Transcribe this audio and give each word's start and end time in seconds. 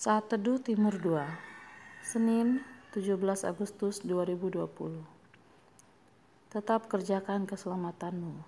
Saat 0.00 0.32
Teduh 0.32 0.56
Timur 0.56 0.96
2 0.96 1.28
Senin 2.00 2.64
17 2.96 3.20
Agustus 3.44 4.00
2020 4.00 4.64
Tetap 6.48 6.88
kerjakan 6.88 7.44
keselamatanmu. 7.44 8.40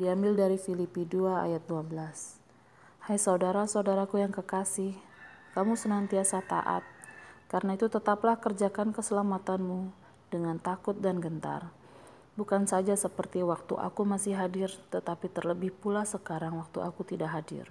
Diambil 0.00 0.32
dari 0.32 0.56
Filipi 0.56 1.04
2 1.04 1.28
ayat 1.28 1.68
12 1.68 1.92
Hai 3.04 3.20
saudara-saudaraku 3.20 4.24
yang 4.24 4.32
kekasih 4.32 4.96
Kamu 5.52 5.76
senantiasa 5.76 6.40
taat. 6.40 6.88
Karena 7.52 7.76
itu 7.76 7.92
tetaplah 7.92 8.40
kerjakan 8.40 8.96
keselamatanmu 8.96 9.92
Dengan 10.32 10.56
takut 10.56 10.96
dan 11.04 11.20
gentar. 11.20 11.68
Bukan 12.40 12.64
saja 12.64 12.96
seperti 12.96 13.44
waktu 13.44 13.76
aku 13.76 14.08
masih 14.08 14.40
hadir 14.40 14.72
Tetapi 14.88 15.28
terlebih 15.28 15.76
pula 15.76 16.08
sekarang 16.08 16.56
waktu 16.56 16.80
aku 16.80 17.04
tidak 17.04 17.28
hadir 17.28 17.68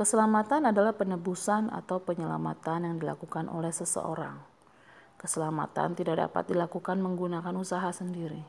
Keselamatan 0.00 0.72
adalah 0.72 0.96
penebusan 0.96 1.68
atau 1.68 2.00
penyelamatan 2.00 2.88
yang 2.88 2.96
dilakukan 2.96 3.52
oleh 3.52 3.68
seseorang. 3.68 4.32
Keselamatan 5.20 5.92
tidak 5.92 6.24
dapat 6.24 6.48
dilakukan 6.48 7.04
menggunakan 7.04 7.52
usaha 7.52 7.84
sendiri. 7.92 8.40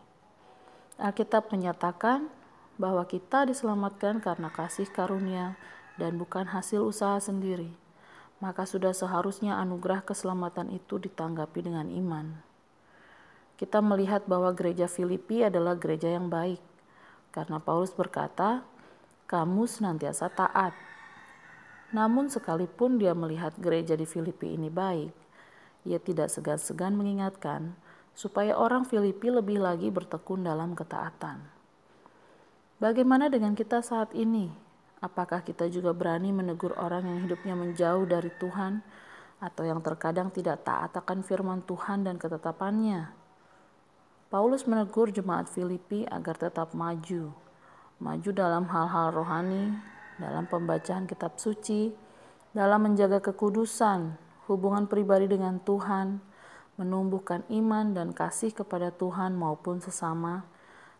Alkitab 0.95 1.51
menyatakan 1.51 2.31
bahwa 2.79 3.03
kita 3.03 3.43
diselamatkan 3.51 4.23
karena 4.23 4.47
kasih 4.47 4.87
karunia 4.95 5.59
dan 5.99 6.15
bukan 6.15 6.47
hasil 6.47 6.87
usaha 6.87 7.19
sendiri. 7.19 7.75
Maka 8.39 8.63
sudah 8.63 8.95
seharusnya 8.95 9.59
anugerah 9.59 10.07
keselamatan 10.07 10.71
itu 10.71 11.03
ditanggapi 11.03 11.67
dengan 11.67 11.91
iman. 11.91 12.31
Kita 13.59 13.83
melihat 13.83 14.23
bahwa 14.23 14.55
gereja 14.55 14.87
Filipi 14.87 15.43
adalah 15.43 15.75
gereja 15.75 16.15
yang 16.15 16.31
baik, 16.31 16.63
karena 17.35 17.59
Paulus 17.59 17.91
berkata, 17.91 18.63
"Kamu 19.27 19.67
senantiasa 19.67 20.31
taat." 20.31 20.90
Namun 21.91 22.31
sekalipun 22.31 22.95
dia 22.95 23.11
melihat 23.11 23.51
gereja 23.59 23.99
di 23.99 24.07
Filipi 24.07 24.55
ini 24.55 24.71
baik, 24.71 25.11
ia 25.83 25.99
tidak 25.99 26.31
segan-segan 26.31 26.95
mengingatkan 26.95 27.75
supaya 28.15 28.55
orang 28.55 28.87
Filipi 28.87 29.27
lebih 29.27 29.59
lagi 29.59 29.91
bertekun 29.91 30.47
dalam 30.47 30.71
ketaatan. 30.71 31.43
Bagaimana 32.79 33.27
dengan 33.27 33.53
kita 33.53 33.83
saat 33.83 34.15
ini? 34.15 34.49
Apakah 35.01 35.41
kita 35.41 35.65
juga 35.67 35.91
berani 35.91 36.29
menegur 36.29 36.77
orang 36.77 37.05
yang 37.05 37.19
hidupnya 37.25 37.57
menjauh 37.57 38.05
dari 38.05 38.29
Tuhan 38.37 38.85
atau 39.41 39.65
yang 39.65 39.81
terkadang 39.81 40.29
tidak 40.29 40.61
taat 40.61 40.93
akan 40.93 41.25
firman 41.25 41.65
Tuhan 41.65 42.05
dan 42.05 42.21
ketetapannya? 42.21 43.09
Paulus 44.31 44.63
menegur 44.63 45.11
jemaat 45.11 45.51
Filipi 45.51 46.07
agar 46.07 46.39
tetap 46.39 46.71
maju, 46.71 47.33
maju 47.99 48.29
dalam 48.31 48.63
hal-hal 48.69 49.11
rohani, 49.11 49.75
dalam 50.17 50.49
pembacaan 50.49 51.07
kitab 51.07 51.37
suci, 51.37 51.93
dalam 52.51 52.83
menjaga 52.83 53.23
kekudusan, 53.23 54.17
hubungan 54.51 54.89
pribadi 54.89 55.31
dengan 55.31 55.61
Tuhan, 55.63 56.19
menumbuhkan 56.75 57.45
iman 57.47 57.95
dan 57.95 58.11
kasih 58.11 58.51
kepada 58.51 58.91
Tuhan 58.91 59.37
maupun 59.37 59.79
sesama, 59.79 60.43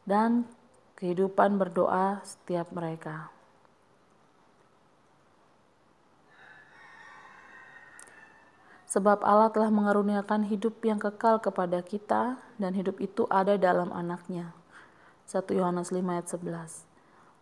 dan 0.06 0.48
kehidupan 0.96 1.58
berdoa 1.58 2.22
setiap 2.22 2.70
mereka. 2.72 3.34
Sebab 8.92 9.24
Allah 9.24 9.48
telah 9.56 9.72
mengaruniakan 9.72 10.52
hidup 10.52 10.84
yang 10.84 11.00
kekal 11.00 11.40
kepada 11.40 11.80
kita 11.80 12.36
dan 12.60 12.76
hidup 12.76 13.00
itu 13.00 13.24
ada 13.32 13.56
dalam 13.56 13.88
anaknya. 13.96 14.52
1 15.32 15.48
Yohanes 15.56 15.96
5 15.96 16.04
ayat 16.12 16.28
11 16.28 16.91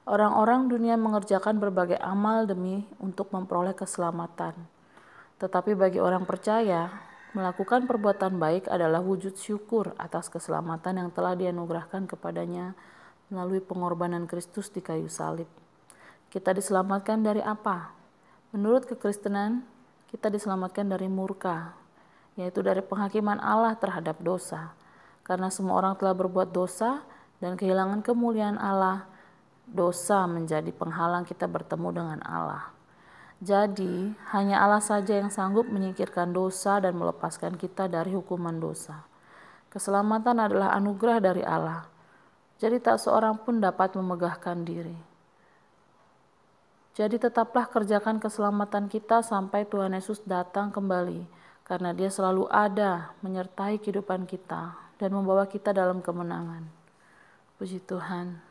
Orang-orang 0.10 0.74
dunia 0.74 0.98
mengerjakan 0.98 1.62
berbagai 1.62 2.02
amal 2.02 2.50
demi 2.50 2.82
untuk 2.98 3.30
memperoleh 3.30 3.78
keselamatan. 3.78 4.58
Tetapi 5.38 5.78
bagi 5.78 6.02
orang 6.02 6.26
percaya, 6.26 6.90
melakukan 7.38 7.86
perbuatan 7.86 8.42
baik 8.42 8.66
adalah 8.74 9.06
wujud 9.06 9.38
syukur 9.38 9.94
atas 10.02 10.34
keselamatan 10.34 11.06
yang 11.06 11.10
telah 11.14 11.38
dianugerahkan 11.38 12.10
kepadanya 12.10 12.74
melalui 13.30 13.62
pengorbanan 13.62 14.26
Kristus 14.26 14.74
di 14.74 14.82
kayu 14.82 15.06
salib. 15.14 15.46
Kita 16.34 16.58
diselamatkan 16.58 17.22
dari 17.22 17.46
apa? 17.46 17.94
Menurut 18.50 18.90
kekristenan, 18.90 19.62
kita 20.10 20.34
diselamatkan 20.34 20.90
dari 20.90 21.06
murka, 21.06 21.78
yaitu 22.34 22.66
dari 22.66 22.82
penghakiman 22.82 23.38
Allah 23.38 23.78
terhadap 23.78 24.18
dosa. 24.26 24.74
Karena 25.22 25.54
semua 25.54 25.78
orang 25.78 25.94
telah 26.02 26.18
berbuat 26.18 26.50
dosa 26.50 27.06
dan 27.38 27.54
kehilangan 27.54 28.02
kemuliaan 28.02 28.58
Allah, 28.58 29.06
dosa 29.70 30.26
menjadi 30.26 30.70
penghalang 30.74 31.24
kita 31.26 31.46
bertemu 31.46 31.90
dengan 31.94 32.20
Allah. 32.26 32.74
Jadi, 33.40 34.12
hanya 34.36 34.60
Allah 34.60 34.84
saja 34.84 35.16
yang 35.16 35.32
sanggup 35.32 35.72
menyingkirkan 35.72 36.36
dosa 36.36 36.84
dan 36.84 37.00
melepaskan 37.00 37.56
kita 37.56 37.88
dari 37.88 38.12
hukuman 38.12 38.60
dosa. 38.60 39.08
Keselamatan 39.72 40.44
adalah 40.44 40.76
anugerah 40.76 41.24
dari 41.24 41.46
Allah. 41.46 41.88
Jadi 42.60 42.84
tak 42.84 43.00
seorang 43.00 43.40
pun 43.40 43.64
dapat 43.64 43.96
memegahkan 43.96 44.68
diri. 44.68 44.98
Jadi 47.00 47.16
tetaplah 47.16 47.64
kerjakan 47.72 48.20
keselamatan 48.20 48.92
kita 48.92 49.24
sampai 49.24 49.64
Tuhan 49.64 49.96
Yesus 49.96 50.20
datang 50.28 50.68
kembali, 50.76 51.24
karena 51.64 51.96
Dia 51.96 52.12
selalu 52.12 52.52
ada 52.52 53.16
menyertai 53.24 53.80
kehidupan 53.80 54.28
kita 54.28 54.76
dan 55.00 55.10
membawa 55.16 55.48
kita 55.48 55.72
dalam 55.72 56.04
kemenangan. 56.04 56.68
Puji 57.56 57.80
Tuhan. 57.88 58.49